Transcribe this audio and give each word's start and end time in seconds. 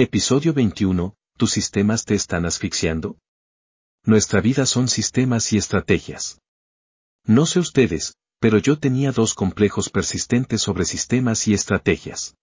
Episodio 0.00 0.54
21. 0.54 1.16
¿Tus 1.36 1.50
sistemas 1.50 2.04
te 2.04 2.14
están 2.14 2.46
asfixiando? 2.46 3.18
Nuestra 4.04 4.40
vida 4.40 4.64
son 4.64 4.86
sistemas 4.86 5.52
y 5.52 5.56
estrategias. 5.56 6.40
No 7.24 7.46
sé 7.46 7.58
ustedes, 7.58 8.14
pero 8.38 8.58
yo 8.58 8.78
tenía 8.78 9.10
dos 9.10 9.34
complejos 9.34 9.90
persistentes 9.90 10.62
sobre 10.62 10.84
sistemas 10.84 11.48
y 11.48 11.52
estrategias. 11.52 12.36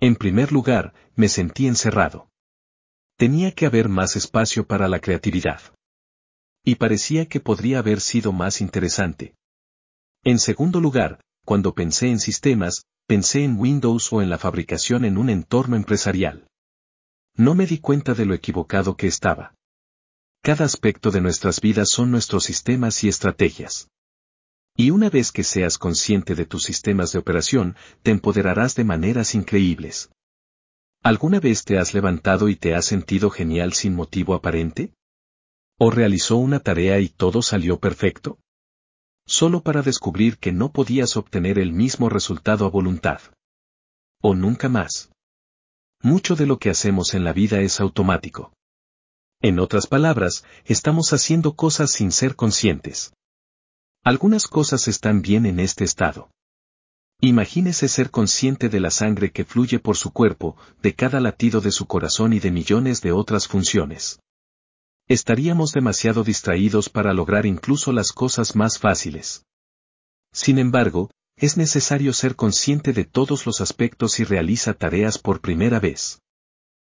En 0.00 0.16
primer 0.16 0.50
lugar, 0.50 0.94
me 1.14 1.28
sentí 1.28 1.68
encerrado. 1.68 2.28
Tenía 3.16 3.52
que 3.52 3.66
haber 3.66 3.88
más 3.88 4.16
espacio 4.16 4.66
para 4.66 4.88
la 4.88 4.98
creatividad. 4.98 5.60
Y 6.64 6.74
parecía 6.74 7.26
que 7.26 7.38
podría 7.38 7.78
haber 7.78 8.00
sido 8.00 8.32
más 8.32 8.60
interesante. 8.60 9.36
En 10.24 10.40
segundo 10.40 10.80
lugar, 10.80 11.20
cuando 11.44 11.72
pensé 11.72 12.08
en 12.10 12.18
sistemas, 12.18 12.84
pensé 13.06 13.44
en 13.44 13.60
Windows 13.60 14.12
o 14.12 14.22
en 14.22 14.28
la 14.28 14.38
fabricación 14.38 15.04
en 15.04 15.18
un 15.18 15.30
entorno 15.30 15.76
empresarial. 15.76 16.48
No 17.36 17.56
me 17.56 17.66
di 17.66 17.78
cuenta 17.78 18.14
de 18.14 18.26
lo 18.26 18.34
equivocado 18.34 18.96
que 18.96 19.08
estaba. 19.08 19.54
Cada 20.40 20.64
aspecto 20.64 21.10
de 21.10 21.20
nuestras 21.20 21.60
vidas 21.60 21.88
son 21.88 22.12
nuestros 22.12 22.44
sistemas 22.44 23.02
y 23.02 23.08
estrategias. 23.08 23.88
Y 24.76 24.90
una 24.90 25.10
vez 25.10 25.32
que 25.32 25.42
seas 25.42 25.76
consciente 25.76 26.36
de 26.36 26.46
tus 26.46 26.62
sistemas 26.62 27.12
de 27.12 27.18
operación, 27.18 27.76
te 28.02 28.12
empoderarás 28.12 28.76
de 28.76 28.84
maneras 28.84 29.34
increíbles. 29.34 30.10
¿Alguna 31.02 31.40
vez 31.40 31.64
te 31.64 31.78
has 31.78 31.92
levantado 31.92 32.48
y 32.48 32.56
te 32.56 32.74
has 32.74 32.84
sentido 32.84 33.30
genial 33.30 33.72
sin 33.72 33.94
motivo 33.96 34.34
aparente? 34.34 34.94
¿O 35.78 35.90
realizó 35.90 36.36
una 36.36 36.60
tarea 36.60 37.00
y 37.00 37.08
todo 37.08 37.42
salió 37.42 37.80
perfecto? 37.80 38.38
Solo 39.26 39.62
para 39.62 39.82
descubrir 39.82 40.38
que 40.38 40.52
no 40.52 40.70
podías 40.70 41.16
obtener 41.16 41.58
el 41.58 41.72
mismo 41.72 42.08
resultado 42.08 42.64
a 42.64 42.70
voluntad. 42.70 43.20
O 44.20 44.34
nunca 44.34 44.68
más. 44.68 45.10
Mucho 46.04 46.36
de 46.36 46.44
lo 46.44 46.58
que 46.58 46.68
hacemos 46.68 47.14
en 47.14 47.24
la 47.24 47.32
vida 47.32 47.62
es 47.62 47.80
automático. 47.80 48.52
En 49.40 49.58
otras 49.58 49.86
palabras, 49.86 50.44
estamos 50.66 51.14
haciendo 51.14 51.56
cosas 51.56 51.92
sin 51.92 52.12
ser 52.12 52.36
conscientes. 52.36 53.14
Algunas 54.02 54.46
cosas 54.46 54.86
están 54.86 55.22
bien 55.22 55.46
en 55.46 55.58
este 55.58 55.82
estado. 55.82 56.28
Imagínese 57.22 57.88
ser 57.88 58.10
consciente 58.10 58.68
de 58.68 58.80
la 58.80 58.90
sangre 58.90 59.32
que 59.32 59.46
fluye 59.46 59.78
por 59.78 59.96
su 59.96 60.12
cuerpo, 60.12 60.58
de 60.82 60.94
cada 60.94 61.20
latido 61.20 61.62
de 61.62 61.72
su 61.72 61.86
corazón 61.86 62.34
y 62.34 62.38
de 62.38 62.50
millones 62.50 63.00
de 63.00 63.12
otras 63.12 63.48
funciones. 63.48 64.20
Estaríamos 65.08 65.72
demasiado 65.72 66.22
distraídos 66.22 66.90
para 66.90 67.14
lograr 67.14 67.46
incluso 67.46 67.92
las 67.92 68.12
cosas 68.12 68.54
más 68.56 68.78
fáciles. 68.78 69.46
Sin 70.34 70.58
embargo, 70.58 71.08
es 71.36 71.56
necesario 71.56 72.12
ser 72.12 72.36
consciente 72.36 72.92
de 72.92 73.04
todos 73.04 73.46
los 73.46 73.60
aspectos 73.60 74.20
y 74.20 74.24
realiza 74.24 74.74
tareas 74.74 75.18
por 75.18 75.40
primera 75.40 75.80
vez. 75.80 76.20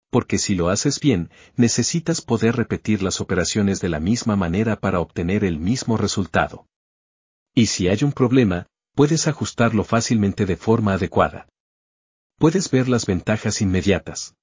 Porque 0.09 0.37
si 0.37 0.55
lo 0.55 0.69
haces 0.69 0.99
bien, 0.99 1.29
necesitas 1.55 2.21
poder 2.21 2.55
repetir 2.55 3.03
las 3.03 3.19
operaciones 3.19 3.81
de 3.81 3.89
la 3.89 3.99
misma 3.99 4.35
manera 4.35 4.79
para 4.79 4.99
obtener 4.99 5.43
el 5.43 5.59
mismo 5.59 5.97
resultado. 5.97 6.65
Y 7.53 7.65
si 7.65 7.87
hay 7.87 8.03
un 8.03 8.13
problema, 8.13 8.67
puedes 8.95 9.27
ajustarlo 9.27 9.83
fácilmente 9.83 10.45
de 10.45 10.55
forma 10.55 10.93
adecuada. 10.93 11.47
Puedes 12.37 12.69
ver 12.69 12.87
las 12.87 13.05
ventajas 13.05 13.61
inmediatas. 13.61 14.35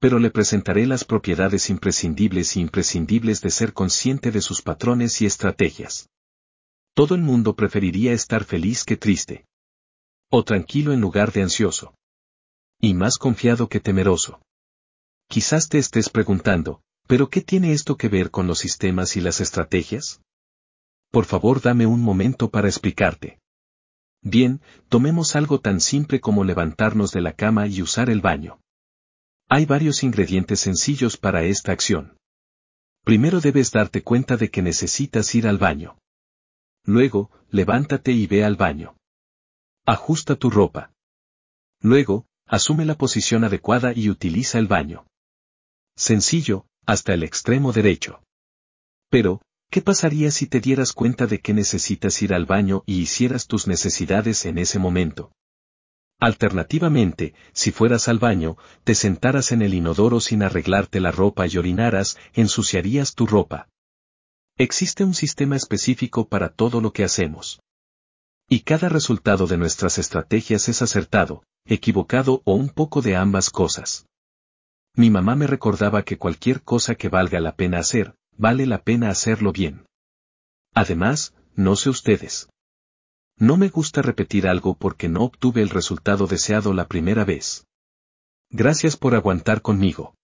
Pero 0.00 0.18
le 0.18 0.30
presentaré 0.30 0.86
las 0.86 1.04
propiedades 1.04 1.70
imprescindibles 1.70 2.56
e 2.56 2.60
imprescindibles 2.60 3.40
de 3.40 3.50
ser 3.50 3.72
consciente 3.72 4.32
de 4.32 4.42
sus 4.42 4.60
patrones 4.60 5.22
y 5.22 5.26
estrategias. 5.26 6.10
Todo 6.94 7.16
el 7.16 7.22
mundo 7.22 7.56
preferiría 7.56 8.12
estar 8.12 8.44
feliz 8.44 8.84
que 8.84 8.96
triste. 8.96 9.46
O 10.30 10.44
tranquilo 10.44 10.92
en 10.92 11.00
lugar 11.00 11.32
de 11.32 11.42
ansioso. 11.42 11.94
Y 12.80 12.94
más 12.94 13.18
confiado 13.18 13.68
que 13.68 13.80
temeroso. 13.80 14.40
Quizás 15.28 15.68
te 15.68 15.78
estés 15.78 16.08
preguntando, 16.08 16.82
¿pero 17.08 17.30
qué 17.30 17.40
tiene 17.40 17.72
esto 17.72 17.96
que 17.96 18.08
ver 18.08 18.30
con 18.30 18.46
los 18.46 18.60
sistemas 18.60 19.16
y 19.16 19.20
las 19.20 19.40
estrategias? 19.40 20.20
Por 21.10 21.24
favor 21.24 21.60
dame 21.60 21.86
un 21.86 22.00
momento 22.00 22.50
para 22.50 22.68
explicarte. 22.68 23.40
Bien, 24.22 24.60
tomemos 24.88 25.34
algo 25.34 25.60
tan 25.60 25.80
simple 25.80 26.20
como 26.20 26.44
levantarnos 26.44 27.10
de 27.10 27.20
la 27.20 27.32
cama 27.32 27.66
y 27.66 27.82
usar 27.82 28.08
el 28.08 28.20
baño. 28.20 28.60
Hay 29.48 29.66
varios 29.66 30.02
ingredientes 30.04 30.60
sencillos 30.60 31.16
para 31.16 31.42
esta 31.42 31.72
acción. 31.72 32.16
Primero 33.04 33.40
debes 33.40 33.72
darte 33.72 34.02
cuenta 34.02 34.36
de 34.36 34.50
que 34.50 34.62
necesitas 34.62 35.34
ir 35.34 35.46
al 35.46 35.58
baño. 35.58 35.98
Luego, 36.84 37.30
levántate 37.50 38.12
y 38.12 38.26
ve 38.26 38.44
al 38.44 38.56
baño. 38.56 38.96
Ajusta 39.86 40.36
tu 40.36 40.50
ropa. 40.50 40.92
Luego, 41.80 42.26
asume 42.46 42.84
la 42.84 42.96
posición 42.96 43.44
adecuada 43.44 43.92
y 43.94 44.10
utiliza 44.10 44.58
el 44.58 44.66
baño. 44.66 45.06
Sencillo, 45.96 46.66
hasta 46.86 47.14
el 47.14 47.22
extremo 47.22 47.72
derecho. 47.72 48.22
Pero, 49.10 49.40
¿Qué 49.74 49.82
pasaría 49.82 50.30
si 50.30 50.46
te 50.46 50.60
dieras 50.60 50.92
cuenta 50.92 51.26
de 51.26 51.40
que 51.40 51.52
necesitas 51.52 52.22
ir 52.22 52.32
al 52.32 52.46
baño 52.46 52.84
y 52.86 53.00
hicieras 53.00 53.48
tus 53.48 53.66
necesidades 53.66 54.46
en 54.46 54.58
ese 54.58 54.78
momento? 54.78 55.32
Alternativamente, 56.20 57.34
si 57.52 57.72
fueras 57.72 58.06
al 58.06 58.20
baño, 58.20 58.56
te 58.84 58.94
sentaras 58.94 59.50
en 59.50 59.62
el 59.62 59.74
inodoro 59.74 60.20
sin 60.20 60.44
arreglarte 60.44 61.00
la 61.00 61.10
ropa 61.10 61.48
y 61.48 61.56
orinaras, 61.56 62.16
ensuciarías 62.34 63.16
tu 63.16 63.26
ropa. 63.26 63.68
Existe 64.56 65.02
un 65.02 65.14
sistema 65.14 65.56
específico 65.56 66.28
para 66.28 66.48
todo 66.48 66.80
lo 66.80 66.92
que 66.92 67.02
hacemos. 67.02 67.60
Y 68.48 68.60
cada 68.60 68.88
resultado 68.88 69.48
de 69.48 69.56
nuestras 69.56 69.98
estrategias 69.98 70.68
es 70.68 70.80
acertado, 70.80 71.42
equivocado 71.64 72.40
o 72.44 72.54
un 72.54 72.68
poco 72.68 73.02
de 73.02 73.16
ambas 73.16 73.50
cosas. 73.50 74.06
Mi 74.94 75.10
mamá 75.10 75.34
me 75.34 75.48
recordaba 75.48 76.04
que 76.04 76.18
cualquier 76.18 76.62
cosa 76.62 76.94
que 76.94 77.08
valga 77.08 77.40
la 77.40 77.56
pena 77.56 77.80
hacer, 77.80 78.14
vale 78.36 78.66
la 78.66 78.84
pena 78.84 79.10
hacerlo 79.10 79.50
bien. 79.50 79.86
Además, 80.72 81.34
no 81.56 81.74
sé 81.74 81.90
ustedes. 81.90 82.48
No 83.36 83.56
me 83.56 83.70
gusta 83.70 84.02
repetir 84.02 84.46
algo 84.46 84.76
porque 84.76 85.08
no 85.08 85.24
obtuve 85.24 85.62
el 85.62 85.70
resultado 85.70 86.28
deseado 86.28 86.72
la 86.74 86.86
primera 86.86 87.24
vez. 87.24 87.66
Gracias 88.50 88.96
por 88.96 89.16
aguantar 89.16 89.62
conmigo. 89.62 90.14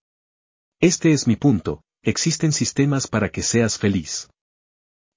Este 0.79 1.11
es 1.11 1.27
mi 1.27 1.35
punto, 1.35 1.83
existen 2.03 2.51
sistemas 2.51 3.07
para 3.07 3.29
que 3.29 3.43
seas 3.43 3.77
feliz. 3.77 4.29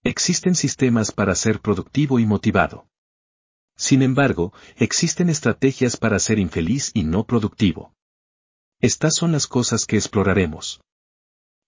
Existen 0.02 0.54
sistemas 0.54 1.12
para 1.12 1.34
ser 1.34 1.60
productivo 1.60 2.18
y 2.18 2.26
motivado. 2.26 2.86
Sin 3.76 4.02
embargo, 4.02 4.52
existen 4.76 5.30
estrategias 5.30 5.96
para 5.96 6.18
ser 6.18 6.38
infeliz 6.38 6.90
y 6.92 7.04
no 7.04 7.24
productivo. 7.24 7.94
Estas 8.80 9.14
son 9.14 9.32
las 9.32 9.46
cosas 9.46 9.86
que 9.86 9.96
exploraremos. 9.96 10.80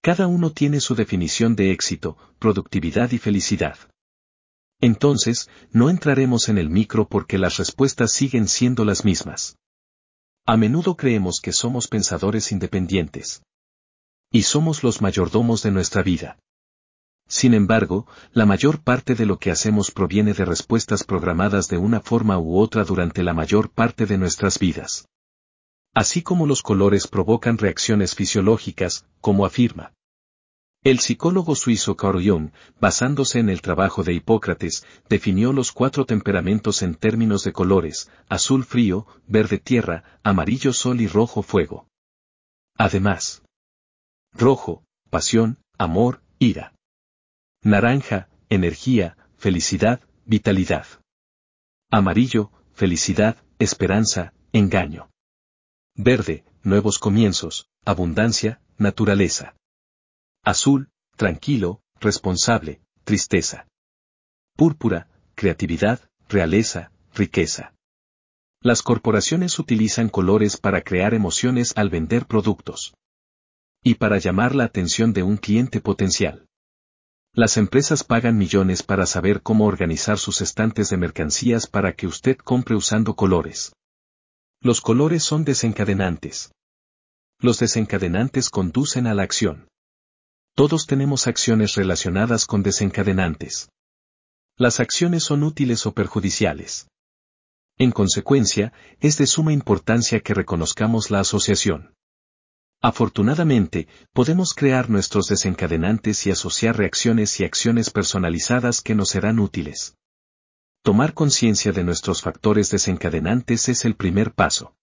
Cada 0.03 0.27
uno 0.27 0.53
tiene 0.53 0.81
su 0.81 0.95
definición 0.95 1.57
de 1.57 1.73
éxito, 1.73 2.17
productividad 2.39 3.11
y 3.13 3.19
felicidad. 3.19 3.79
Entonces, 4.81 5.49
no 5.73 5.89
entraremos 5.89 6.51
en 6.51 6.59
el 6.59 6.69
micro 6.69 7.09
porque 7.09 7.39
las 7.39 7.57
respuestas 7.57 8.13
siguen 8.13 8.47
siendo 8.47 8.85
las 8.85 9.05
mismas. 9.05 9.57
A 10.45 10.59
menudo 10.59 10.97
creemos 10.97 11.41
que 11.43 11.53
somos 11.53 11.89
pensadores 11.89 12.53
independientes. 12.53 13.43
Y 14.31 14.43
somos 14.43 14.83
los 14.83 15.01
mayordomos 15.01 15.63
de 15.63 15.71
nuestra 15.71 16.03
vida. 16.03 16.39
Sin 17.29 17.55
embargo, 17.55 18.07
la 18.33 18.47
mayor 18.47 18.81
parte 18.81 19.15
de 19.15 19.27
lo 19.27 19.39
que 19.39 19.51
hacemos 19.51 19.91
proviene 19.91 20.33
de 20.33 20.45
respuestas 20.45 21.03
programadas 21.03 21.69
de 21.69 21.79
una 21.79 22.01
forma 22.01 22.39
u 22.39 22.59
otra 22.59 22.85
durante 22.85 23.23
la 23.23 23.35
mayor 23.35 23.71
parte 23.71 24.07
de 24.07 24.17
nuestras 24.17 24.59
vidas. 24.59 25.09
Así 25.93 26.23
como 26.23 26.47
los 26.47 26.63
colores 26.63 27.09
provocan 27.09 27.59
reacciones 27.59 28.15
fisiológicas, 28.15 29.07
como 29.21 29.45
afirma. 29.47 29.93
El 30.85 31.01
psicólogo 31.01 31.57
suizo 31.57 31.97
Carl 31.97 32.23
Jung, 32.25 32.51
basándose 32.81 33.41
en 33.41 33.49
el 33.49 33.61
trabajo 33.61 34.05
de 34.05 34.13
Hipócrates, 34.13 34.87
definió 35.09 35.53
los 35.53 35.73
cuatro 35.73 36.05
temperamentos 36.05 36.83
en 36.83 36.95
términos 36.95 37.43
de 37.43 37.53
colores, 37.53 38.09
azul 38.29 38.63
frío, 38.65 39.05
verde 39.27 39.59
tierra, 39.59 40.05
amarillo 40.23 40.73
sol 40.73 41.01
y 41.01 41.09
rojo 41.09 41.43
fuego. 41.43 41.89
Además, 42.77 43.43
rojo, 44.39 44.85
pasión, 45.11 45.59
amor, 45.79 46.23
ira. 46.39 46.75
Naranja, 47.63 48.29
energía, 48.49 49.17
felicidad, 49.39 50.01
vitalidad. 50.25 50.87
Amarillo, 51.91 52.53
felicidad, 52.75 53.37
esperanza, 53.59 54.35
engaño. 54.53 55.09
Verde, 55.95 56.45
nuevos 56.63 56.99
comienzos, 56.99 57.69
abundancia, 57.85 58.61
naturaleza. 58.77 59.57
Azul, 60.45 60.91
tranquilo, 61.17 61.81
responsable, 62.01 62.81
tristeza. 63.05 63.67
Púrpura, 64.57 65.09
creatividad, 65.35 66.01
realeza, 66.29 66.93
riqueza. 67.15 67.73
Las 68.61 68.83
corporaciones 68.83 69.59
utilizan 69.59 70.09
colores 70.09 70.57
para 70.57 70.83
crear 70.83 71.15
emociones 71.15 71.73
al 71.77 71.89
vender 71.89 72.27
productos. 72.27 72.95
Y 73.89 73.95
para 73.95 74.19
llamar 74.19 74.57
la 74.57 74.65
atención 74.65 75.13
de 75.13 75.23
un 75.23 75.37
cliente 75.37 75.81
potencial. 75.81 76.49
Las 77.33 77.57
empresas 77.57 78.03
pagan 78.03 78.37
millones 78.37 78.83
para 78.83 79.07
saber 79.07 79.43
cómo 79.43 79.65
organizar 79.65 80.19
sus 80.19 80.41
estantes 80.41 80.91
de 80.91 80.97
mercancías 80.97 81.69
para 81.69 81.93
que 81.93 82.09
usted 82.09 82.37
compre 82.37 82.75
usando 82.75 83.15
colores. 83.15 83.77
Los 84.61 84.81
colores 84.81 85.23
son 85.23 85.45
desencadenantes. 85.45 86.51
Los 87.39 87.61
desencadenantes 87.61 88.51
conducen 88.51 89.07
a 89.07 89.15
la 89.15 89.23
acción. 89.23 89.69
Todos 90.57 90.89
tenemos 90.89 91.29
acciones 91.29 91.77
relacionadas 91.77 92.45
con 92.47 92.65
desencadenantes. 92.65 93.69
Las 94.57 94.81
acciones 94.81 95.23
son 95.23 95.45
útiles 95.45 95.87
o 95.87 95.95
perjudiciales. 95.95 96.89
En 97.79 97.93
consecuencia, 97.93 98.73
es 98.99 99.17
de 99.17 99.29
suma 99.29 99.53
importancia 99.53 100.19
que 100.19 100.35
reconozcamos 100.35 101.13
la 101.13 101.21
asociación. 101.21 101.96
Afortunadamente, 102.87 103.89
podemos 104.13 104.55
crear 104.55 104.89
nuestros 104.91 105.27
desencadenantes 105.27 106.25
y 106.25 106.31
asociar 106.31 106.79
reacciones 106.79 107.41
y 107.41 107.45
acciones 107.45 107.91
personalizadas 107.91 108.81
que 108.81 108.95
nos 108.95 109.09
serán 109.09 109.41
útiles. 109.41 109.97
Tomar 110.85 111.13
conciencia 111.13 111.73
de 111.73 111.83
nuestros 111.83 112.23
factores 112.23 112.71
desencadenantes 112.71 113.69
es 113.69 113.85
el 113.87 113.97
primer 113.97 114.35
paso. 114.35 114.77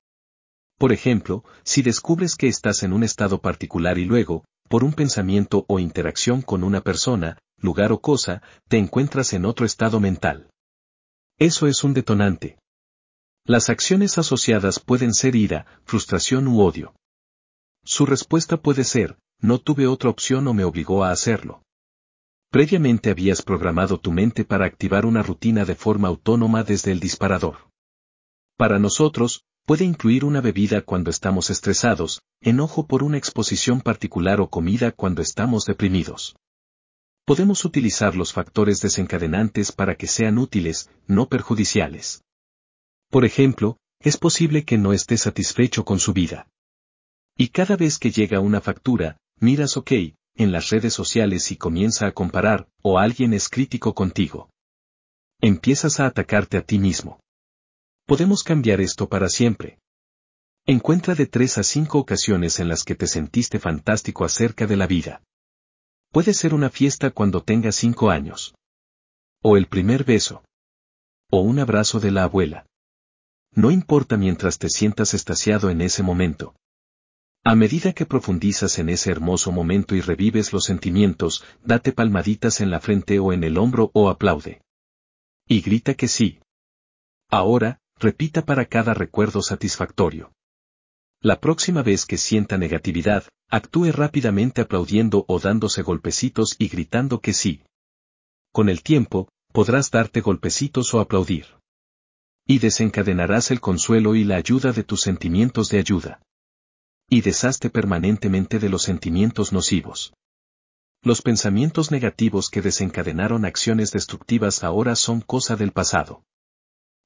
Por 0.78 0.92
ejemplo, 0.92 1.46
si 1.64 1.82
descubres 1.82 2.36
que 2.36 2.50
estás 2.50 2.84
en 2.84 2.92
un 2.92 3.06
estado 3.06 3.40
particular 3.40 3.98
y 3.98 4.04
luego, 4.04 4.44
por 4.68 4.84
un 4.84 4.92
pensamiento 4.92 5.64
o 5.70 5.80
interacción 5.80 6.42
con 6.42 6.66
una 6.66 6.82
persona, 6.82 7.38
lugar 7.58 7.94
o 7.94 8.02
cosa, 8.02 8.42
te 8.68 8.80
encuentras 8.80 9.32
en 9.32 9.46
otro 9.46 9.66
estado 9.66 10.02
mental. 10.02 10.50
Eso 11.40 11.68
es 11.68 11.86
un 11.86 11.94
detonante. 11.94 12.58
Las 13.46 13.70
acciones 13.70 14.18
asociadas 14.18 14.82
pueden 14.82 15.14
ser 15.14 15.38
ira, 15.38 15.68
frustración 15.86 16.50
u 16.50 16.60
odio. 16.60 16.94
Su 17.84 18.06
respuesta 18.06 18.58
puede 18.58 18.84
ser, 18.84 19.18
no 19.40 19.60
tuve 19.60 19.88
otra 19.88 20.10
opción 20.10 20.48
o 20.48 20.54
me 20.54 20.64
obligó 20.64 21.04
a 21.04 21.12
hacerlo. 21.12 21.64
Previamente 22.50 23.10
habías 23.10 23.42
programado 23.42 24.00
tu 24.00 24.12
mente 24.12 24.46
para 24.46 24.66
activar 24.66 25.06
una 25.06 25.24
rutina 25.24 25.66
de 25.66 25.76
forma 25.76 26.08
autónoma 26.08 26.64
desde 26.64 26.92
el 26.92 27.00
disparador. 27.00 27.58
Para 28.58 28.80
nosotros, 28.80 29.44
puede 29.66 29.86
incluir 29.86 30.24
una 30.24 30.40
bebida 30.40 30.82
cuando 30.82 31.10
estamos 31.10 31.50
estresados, 31.50 32.22
enojo 32.42 32.88
por 32.88 33.04
una 33.04 33.18
exposición 33.18 33.82
particular 33.82 34.40
o 34.40 34.50
comida 34.50 34.92
cuando 34.92 35.22
estamos 35.22 35.66
deprimidos. 35.66 36.36
Podemos 37.26 37.66
utilizar 37.66 38.16
los 38.16 38.34
factores 38.34 38.82
desencadenantes 38.82 39.72
para 39.72 39.96
que 39.96 40.08
sean 40.08 40.38
útiles, 40.38 40.90
no 41.08 41.28
perjudiciales. 41.28 42.22
Por 43.10 43.26
ejemplo, 43.26 43.78
es 44.00 44.18
posible 44.18 44.64
que 44.66 44.78
no 44.78 44.94
esté 44.94 45.18
satisfecho 45.18 45.86
con 45.86 46.00
su 46.00 46.14
vida. 46.14 46.48
Y 47.38 47.50
cada 47.50 47.76
vez 47.76 47.98
que 47.98 48.12
llega 48.12 48.40
una 48.40 48.62
factura, 48.62 49.18
miras 49.40 49.78
OK, 49.78 49.92
en 50.36 50.52
las 50.52 50.70
redes 50.70 50.94
sociales 50.94 51.52
y 51.52 51.58
comienza 51.58 52.08
a 52.08 52.12
comparar, 52.12 52.68
o 52.82 53.00
alguien 53.00 53.34
es 53.34 53.50
crítico 53.50 53.94
contigo. 53.94 54.50
Empiezas 55.42 56.00
a 56.00 56.06
atacarte 56.06 56.58
a 56.58 56.62
ti 56.62 56.80
mismo. 56.80 57.20
Podemos 58.06 58.44
cambiar 58.44 58.82
esto 58.82 59.10
para 59.10 59.30
siempre. 59.30 59.80
Encuentra 60.66 61.16
de 61.16 61.26
tres 61.26 61.58
a 61.58 61.64
cinco 61.64 62.00
ocasiones 62.00 62.60
en 62.60 62.70
las 62.70 62.84
que 62.84 62.96
te 62.96 63.08
sentiste 63.08 63.60
fantástico 63.60 64.24
acerca 64.24 64.66
de 64.66 64.78
la 64.78 64.88
vida. 64.88 65.22
Puede 66.12 66.34
ser 66.34 66.54
una 66.54 66.70
fiesta 66.70 67.12
cuando 67.12 67.44
tengas 67.44 67.76
cinco 67.76 68.10
años. 68.10 68.56
O 69.42 69.58
el 69.58 69.68
primer 69.68 70.04
beso. 70.04 70.44
O 71.30 71.42
un 71.42 71.60
abrazo 71.60 72.00
de 72.00 72.12
la 72.12 72.24
abuela. 72.24 72.66
No 73.52 73.72
importa 73.72 74.16
mientras 74.18 74.58
te 74.58 74.70
sientas 74.70 75.14
estasiado 75.14 75.70
en 75.70 75.82
ese 75.82 76.04
momento. 76.04 76.56
A 77.46 77.56
medida 77.56 77.92
que 77.92 78.06
profundizas 78.06 78.80
en 78.80 78.88
ese 78.88 79.12
hermoso 79.12 79.52
momento 79.52 79.96
y 79.96 80.02
revives 80.02 80.54
los 80.54 80.64
sentimientos, 80.64 81.44
date 81.62 81.92
palmaditas 81.92 82.62
en 82.62 82.72
la 82.72 82.80
frente 82.80 83.20
o 83.20 83.34
en 83.34 83.44
el 83.44 83.58
hombro 83.58 83.92
o 83.94 84.10
aplaude. 84.10 84.62
Y 85.46 85.60
grita 85.60 85.94
que 85.94 86.08
sí. 86.08 86.40
Ahora, 87.30 87.80
repita 88.00 88.46
para 88.46 88.66
cada 88.66 88.94
recuerdo 88.94 89.42
satisfactorio. 89.42 90.32
La 91.20 91.42
próxima 91.42 91.84
vez 91.84 92.06
que 92.06 92.18
sienta 92.18 92.58
negatividad, 92.58 93.26
actúe 93.50 93.92
rápidamente 93.92 94.62
aplaudiendo 94.62 95.26
o 95.28 95.40
dándose 95.40 95.82
golpecitos 95.82 96.56
y 96.60 96.70
gritando 96.70 97.20
que 97.20 97.34
sí. 97.34 97.64
Con 98.54 98.70
el 98.70 98.84
tiempo, 98.84 99.28
podrás 99.52 99.92
darte 99.92 100.22
golpecitos 100.22 100.94
o 100.94 101.02
aplaudir. 101.02 101.48
Y 102.48 102.60
desencadenarás 102.60 103.52
el 103.52 103.60
consuelo 103.60 104.16
y 104.16 104.24
la 104.24 104.38
ayuda 104.38 104.72
de 104.72 104.84
tus 104.84 105.02
sentimientos 105.02 105.68
de 105.68 105.80
ayuda. 105.80 106.22
Y 107.14 107.22
deshazte 107.22 107.70
permanentemente 107.70 108.58
de 108.58 108.70
los 108.70 108.82
sentimientos 108.82 109.54
nocivos. 109.54 110.16
Los 111.04 111.22
pensamientos 111.22 111.92
negativos 111.92 112.50
que 112.50 112.64
desencadenaron 112.64 113.46
acciones 113.46 113.92
destructivas 113.92 114.64
ahora 114.64 114.96
son 114.96 115.22
cosa 115.22 115.56
del 115.56 115.74
pasado. 115.74 116.24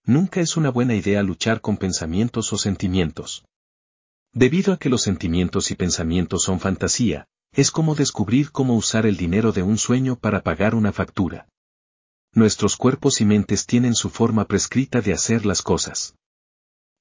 Nunca 0.06 0.39
es 0.39 0.56
una 0.56 0.69
buena 0.69 0.95
idea 0.95 1.21
luchar 1.24 1.59
con 1.59 1.75
pensamientos 1.75 2.54
o 2.54 2.57
sentimientos. 2.57 3.44
Debido 4.31 4.71
a 4.71 4.77
que 4.77 4.88
los 4.88 5.01
sentimientos 5.01 5.71
y 5.71 5.75
pensamientos 5.75 6.44
son 6.44 6.62
fantasía, 6.62 7.27
es 7.51 7.69
como 7.69 7.94
descubrir 7.94 8.53
cómo 8.53 8.77
usar 8.77 9.06
el 9.07 9.18
dinero 9.18 9.51
de 9.51 9.63
un 9.63 9.77
sueño 9.77 10.18
para 10.18 10.42
pagar 10.42 10.74
una 10.74 10.94
factura. 10.94 11.50
Nuestros 12.31 12.77
cuerpos 12.77 13.19
y 13.19 13.25
mentes 13.25 13.65
tienen 13.65 13.94
su 13.94 14.10
forma 14.10 14.45
prescrita 14.45 15.01
de 15.01 15.12
hacer 15.12 15.45
las 15.45 15.62
cosas. 15.62 16.15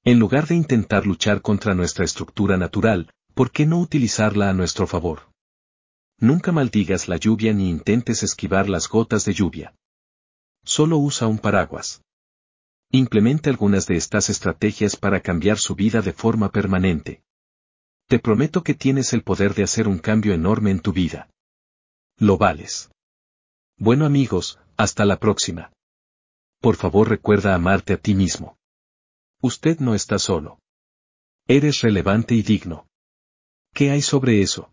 En 0.06 0.20
lugar 0.20 0.46
de 0.46 0.54
intentar 0.54 1.04
luchar 1.04 1.42
contra 1.42 1.74
nuestra 1.74 2.04
estructura 2.04 2.56
natural, 2.56 3.10
¿por 3.34 3.50
qué 3.50 3.66
no 3.66 3.80
utilizarla 3.80 4.48
a 4.48 4.52
nuestro 4.52 4.86
favor? 4.86 5.32
Nunca 6.20 6.52
maldigas 6.52 7.08
la 7.08 7.16
lluvia 7.16 7.52
ni 7.52 7.68
intentes 7.68 8.22
esquivar 8.22 8.68
las 8.68 8.88
gotas 8.88 9.24
de 9.24 9.34
lluvia. 9.34 9.74
Solo 10.64 10.96
usa 10.98 11.26
un 11.26 11.40
paraguas. 11.40 12.02
Implemente 12.92 13.50
algunas 13.50 13.88
de 13.88 13.96
estas 13.96 14.30
estrategias 14.30 14.94
para 14.94 15.22
cambiar 15.22 15.58
su 15.58 15.74
vida 15.74 16.02
de 16.02 16.12
forma 16.12 16.52
permanente. 16.52 17.24
Te 18.06 18.20
prometo 18.20 18.62
que 18.62 18.74
tienes 18.74 19.12
el 19.12 19.24
poder 19.24 19.54
de 19.54 19.64
hacer 19.64 19.88
un 19.88 19.98
cambio 19.98 20.34
enorme 20.34 20.70
en 20.70 20.78
tu 20.78 20.92
vida. 20.92 21.28
Lo 22.16 22.38
vales. 22.38 22.92
Bueno 23.76 24.06
amigos, 24.06 24.60
hasta 24.76 25.04
la 25.04 25.18
próxima. 25.18 25.72
Por 26.60 26.76
favor 26.76 27.08
recuerda 27.08 27.56
amarte 27.56 27.94
a 27.94 27.96
ti 27.96 28.14
mismo. 28.14 28.55
Usted 29.42 29.78
no 29.80 29.94
está 29.94 30.18
solo. 30.18 30.58
Eres 31.46 31.82
relevante 31.82 32.34
y 32.34 32.42
digno. 32.42 32.86
¿Qué 33.72 33.90
hay 33.90 34.02
sobre 34.02 34.40
eso? 34.40 34.70